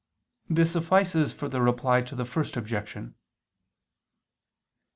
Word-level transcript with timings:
This 0.49 0.71
suffices 0.71 1.31
for 1.31 1.47
the 1.47 1.61
Reply 1.61 2.01
to 2.01 2.15
the 2.15 2.25
First 2.25 2.57
Objection. 2.57 3.13